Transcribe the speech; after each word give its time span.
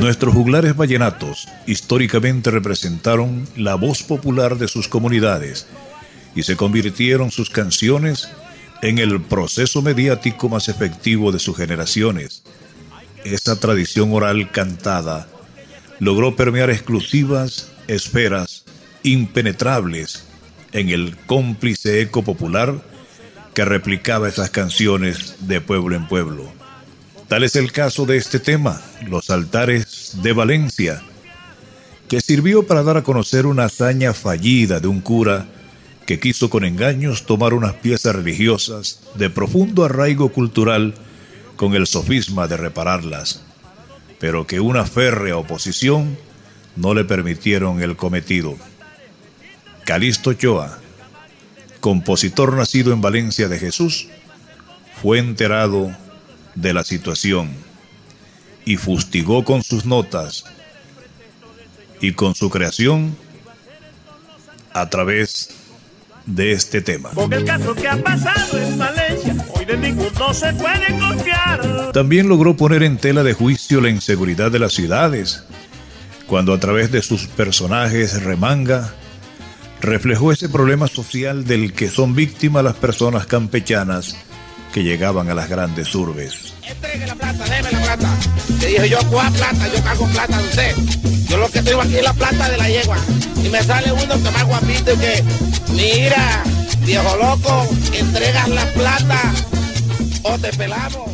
Nuestros 0.00 0.34
juglares 0.34 0.76
vallenatos 0.76 1.48
históricamente 1.66 2.50
representaron 2.50 3.48
la 3.56 3.74
voz 3.74 4.02
popular 4.02 4.58
de 4.58 4.68
sus 4.68 4.86
comunidades 4.86 5.66
y 6.34 6.42
se 6.42 6.56
convirtieron 6.56 7.30
sus 7.30 7.48
canciones 7.48 8.28
en 8.82 8.98
el 8.98 9.22
proceso 9.22 9.80
mediático 9.80 10.50
más 10.50 10.68
efectivo 10.68 11.32
de 11.32 11.38
sus 11.38 11.56
generaciones. 11.56 12.42
Esa 13.24 13.58
tradición 13.58 14.12
oral 14.12 14.50
cantada 14.50 15.26
logró 16.00 16.36
permear 16.36 16.68
exclusivas 16.68 17.72
esferas 17.88 18.64
impenetrables 19.04 20.24
en 20.72 20.90
el 20.90 21.16
cómplice 21.26 22.02
eco 22.02 22.22
popular 22.22 22.82
que 23.54 23.64
replicaba 23.64 24.28
esas 24.28 24.50
canciones 24.50 25.36
de 25.46 25.62
pueblo 25.62 25.96
en 25.96 26.08
pueblo. 26.08 26.63
Tal 27.34 27.42
es 27.42 27.56
el 27.56 27.72
caso 27.72 28.06
de 28.06 28.16
este 28.16 28.38
tema, 28.38 28.80
Los 29.08 29.28
altares 29.28 30.18
de 30.22 30.32
Valencia, 30.32 31.02
que 32.06 32.20
sirvió 32.20 32.64
para 32.64 32.84
dar 32.84 32.96
a 32.96 33.02
conocer 33.02 33.46
una 33.46 33.64
hazaña 33.64 34.14
fallida 34.14 34.78
de 34.78 34.86
un 34.86 35.00
cura 35.00 35.48
que 36.06 36.20
quiso 36.20 36.48
con 36.48 36.64
engaños 36.64 37.26
tomar 37.26 37.52
unas 37.52 37.72
piezas 37.72 38.14
religiosas 38.14 39.00
de 39.16 39.30
profundo 39.30 39.84
arraigo 39.84 40.30
cultural 40.30 40.94
con 41.56 41.74
el 41.74 41.88
sofisma 41.88 42.46
de 42.46 42.56
repararlas, 42.56 43.42
pero 44.20 44.46
que 44.46 44.60
una 44.60 44.84
férrea 44.84 45.36
oposición 45.36 46.16
no 46.76 46.94
le 46.94 47.04
permitieron 47.04 47.82
el 47.82 47.96
cometido. 47.96 48.56
Calisto 49.84 50.30
Ochoa, 50.30 50.78
compositor 51.80 52.56
nacido 52.56 52.92
en 52.92 53.00
Valencia 53.00 53.48
de 53.48 53.58
Jesús, 53.58 54.06
fue 55.02 55.18
enterado 55.18 56.03
de 56.54 56.72
la 56.72 56.84
situación 56.84 57.50
y 58.64 58.76
fustigó 58.76 59.44
con 59.44 59.62
sus 59.62 59.84
notas 59.84 60.44
y 62.00 62.12
con 62.12 62.34
su 62.34 62.50
creación 62.50 63.16
a 64.72 64.88
través 64.90 65.50
de 66.26 66.52
este 66.52 66.80
tema. 66.80 67.10
También 71.92 72.28
logró 72.28 72.56
poner 72.56 72.82
en 72.82 72.96
tela 72.96 73.22
de 73.22 73.34
juicio 73.34 73.80
la 73.80 73.90
inseguridad 73.90 74.50
de 74.50 74.58
las 74.58 74.72
ciudades, 74.72 75.44
cuando 76.26 76.52
a 76.54 76.60
través 76.60 76.90
de 76.90 77.02
sus 77.02 77.26
personajes 77.26 78.22
remanga 78.22 78.94
reflejó 79.80 80.32
ese 80.32 80.48
problema 80.48 80.88
social 80.88 81.44
del 81.44 81.74
que 81.74 81.90
son 81.90 82.14
víctimas 82.14 82.64
las 82.64 82.74
personas 82.74 83.26
campechanas 83.26 84.16
que 84.74 84.82
llegaban 84.82 85.30
a 85.30 85.34
las 85.34 85.48
grandes 85.48 85.94
urbes. 85.94 86.52
Entregue 86.64 87.06
la 87.06 87.14
plata, 87.14 87.44
déme 87.44 87.70
la 87.70 87.80
plata. 87.80 88.18
Le 88.60 88.66
dije 88.66 88.88
yo, 88.88 88.98
¿cuál 89.08 89.32
plata? 89.32 89.68
Yo 89.72 89.84
cargo 89.84 90.08
plata 90.08 90.36
de 90.36 90.48
usted. 90.48 90.76
Yo 91.28 91.36
lo 91.36 91.48
que 91.48 91.62
tengo 91.62 91.80
aquí 91.80 91.96
es 91.96 92.02
la 92.02 92.12
plata 92.12 92.50
de 92.50 92.58
la 92.58 92.68
yegua. 92.68 92.96
Y 93.44 93.48
me 93.50 93.62
sale 93.62 93.92
uno 93.92 94.14
que 94.20 94.30
más 94.32 94.44
guapito 94.44 94.92
y 94.92 94.96
que, 94.96 95.24
mira, 95.74 96.42
viejo 96.80 97.16
loco, 97.16 97.68
entregas 97.92 98.48
la 98.48 98.66
plata 98.72 99.20
o 100.24 100.38
te 100.40 100.52
pelamos. 100.54 101.10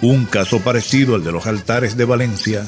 Un 0.00 0.24
caso 0.24 0.60
parecido 0.60 1.14
al 1.14 1.24
de 1.24 1.32
los 1.32 1.46
altares 1.46 1.98
de 1.98 2.06
Valencia 2.06 2.64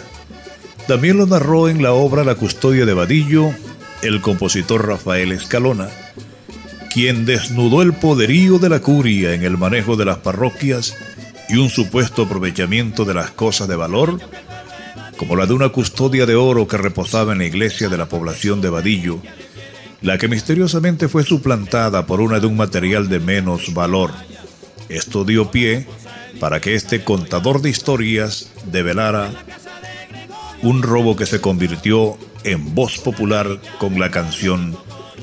también 0.86 1.16
lo 1.16 1.24
narró 1.24 1.70
en 1.70 1.82
la 1.82 1.94
obra 1.94 2.24
La 2.24 2.34
custodia 2.34 2.84
de 2.84 2.92
Vadillo 2.92 3.54
el 4.02 4.20
compositor 4.20 4.86
Rafael 4.86 5.32
Escalona, 5.32 5.88
quien 6.94 7.24
desnudó 7.24 7.82
el 7.82 7.92
poderío 7.92 8.60
de 8.60 8.68
la 8.68 8.78
curia 8.78 9.34
en 9.34 9.42
el 9.42 9.58
manejo 9.58 9.96
de 9.96 10.04
las 10.04 10.18
parroquias 10.18 10.94
y 11.48 11.56
un 11.56 11.68
supuesto 11.68 12.22
aprovechamiento 12.22 13.04
de 13.04 13.14
las 13.14 13.32
cosas 13.32 13.66
de 13.66 13.74
valor, 13.74 14.20
como 15.16 15.34
la 15.34 15.46
de 15.46 15.54
una 15.54 15.70
custodia 15.70 16.24
de 16.24 16.36
oro 16.36 16.68
que 16.68 16.76
reposaba 16.76 17.32
en 17.32 17.38
la 17.38 17.46
iglesia 17.46 17.88
de 17.88 17.98
la 17.98 18.06
población 18.06 18.60
de 18.60 18.70
Vadillo, 18.70 19.20
la 20.02 20.18
que 20.18 20.28
misteriosamente 20.28 21.08
fue 21.08 21.24
suplantada 21.24 22.06
por 22.06 22.20
una 22.20 22.38
de 22.38 22.46
un 22.46 22.56
material 22.56 23.08
de 23.08 23.18
menos 23.18 23.74
valor. 23.74 24.12
Esto 24.88 25.24
dio 25.24 25.50
pie 25.50 25.88
para 26.38 26.60
que 26.60 26.76
este 26.76 27.02
contador 27.02 27.60
de 27.60 27.70
historias 27.70 28.52
develara 28.70 29.32
un 30.62 30.80
robo 30.80 31.16
que 31.16 31.26
se 31.26 31.40
convirtió 31.40 32.16
en 32.44 32.72
voz 32.72 32.98
popular 32.98 33.60
con 33.80 33.98
la 33.98 34.12
canción 34.12 34.76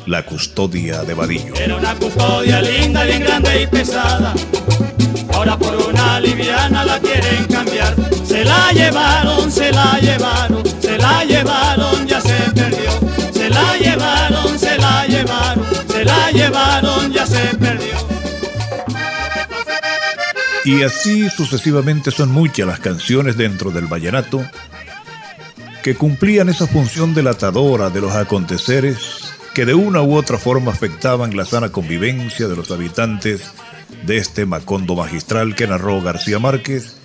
La 0.07 0.25
Custodia 0.25 1.03
de 1.03 1.13
Vadillo. 1.13 1.53
Era 1.55 1.75
una 1.75 1.95
custodia 1.95 2.61
linda, 2.61 3.03
bien 3.03 3.21
grande 3.21 3.63
y 3.63 3.67
pesada. 3.67 4.33
Ahora 5.33 5.57
por 5.57 5.75
una 5.75 6.19
liviana 6.19 6.83
la 6.83 6.99
quieren 6.99 7.45
cambiar. 7.45 7.95
Se 8.25 8.43
la 8.43 8.71
llevaron, 8.71 9.51
se 9.51 9.71
la 9.71 9.99
llevaron, 9.99 10.63
se 10.81 10.97
la 10.97 11.23
llevaron, 11.23 12.07
ya 12.07 12.19
se 12.19 12.35
perdió. 12.53 12.91
Se 13.31 13.49
la 13.49 13.77
llevaron, 13.77 14.59
se 14.59 14.77
la 14.77 15.05
llevaron, 15.07 15.65
se 15.87 16.05
la 16.05 16.31
llevaron, 16.31 17.13
ya 17.13 17.25
se 17.25 17.55
perdió. 17.57 17.91
Y 20.65 20.83
así 20.83 21.29
sucesivamente 21.29 22.11
son 22.11 22.29
muchas 22.29 22.67
las 22.67 22.79
canciones 22.79 23.37
dentro 23.37 23.71
del 23.71 23.85
vallenato 23.85 24.43
que 25.83 25.95
cumplían 25.95 26.49
esa 26.49 26.67
función 26.67 27.13
delatadora 27.13 27.89
de 27.89 28.01
los 28.01 28.15
aconteceres 28.15 29.20
que 29.53 29.65
de 29.65 29.73
una 29.73 30.01
u 30.01 30.15
otra 30.15 30.37
forma 30.37 30.71
afectaban 30.71 31.35
la 31.35 31.45
sana 31.45 31.71
convivencia 31.71 32.47
de 32.47 32.55
los 32.55 32.71
habitantes 32.71 33.51
de 34.05 34.17
este 34.17 34.45
Macondo 34.45 34.95
magistral 34.95 35.55
que 35.55 35.67
narró 35.67 36.01
García 36.01 36.39
Márquez, 36.39 36.97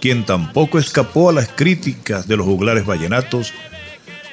quien 0.00 0.24
tampoco 0.24 0.78
escapó 0.78 1.30
a 1.30 1.32
las 1.32 1.48
críticas 1.48 2.26
de 2.26 2.36
los 2.36 2.46
juglares 2.46 2.86
vallenatos, 2.86 3.52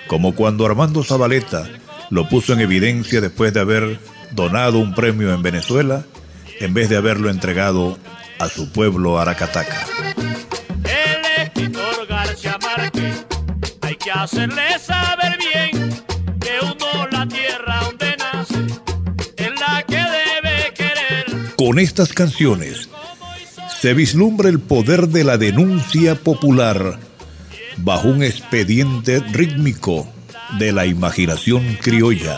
como 0.08 0.34
cuando 0.36 0.66
Armando 0.66 1.04
Zabaleta 1.04 1.68
lo 2.10 2.28
puso 2.28 2.54
en 2.54 2.62
evidencia 2.62 3.22
después 3.22 3.54
de 3.54 3.60
haber 3.60 4.00
donado 4.32 4.80
un 4.80 4.94
premio 4.94 5.34
en 5.34 5.42
Venezuela 5.42 6.04
en 6.60 6.74
vez 6.74 6.90
de 6.90 6.98
haberlo 6.98 7.30
entregado 7.30 7.98
a 8.40 8.48
su 8.48 8.72
pueblo 8.72 9.20
Aracataca. 9.20 9.86
hacerle 14.14 14.78
saber 14.80 15.21
Con 21.64 21.78
estas 21.78 22.12
canciones 22.12 22.90
se 23.80 23.94
vislumbra 23.94 24.50
el 24.50 24.60
poder 24.60 25.10
de 25.10 25.24
la 25.24 25.38
denuncia 25.38 26.16
popular 26.16 26.98
bajo 27.78 28.08
un 28.08 28.24
expediente 28.24 29.20
rítmico 29.20 30.12
de 30.58 30.72
la 30.72 30.88
imaginación 30.88 31.78
criolla. 31.80 32.36